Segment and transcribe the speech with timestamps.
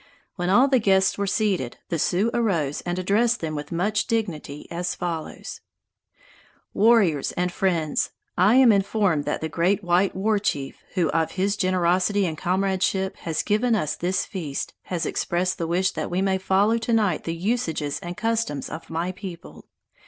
[0.35, 4.67] When all the guests were seated, the Sioux arose and addressed them with much dignity
[4.71, 5.61] as follows:
[6.73, 11.55] "Warriors and friends: I am informed that the great white war chief who of his
[11.55, 16.39] generosity and comradeship has given us this feast, has expressed the wish that we may
[16.39, 19.65] follow to night the usages and customs of my people.